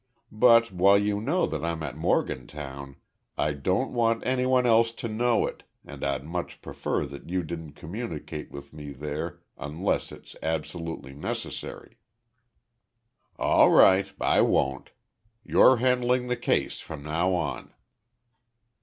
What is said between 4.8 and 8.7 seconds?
to know it and I'd much prefer that you didn't communicate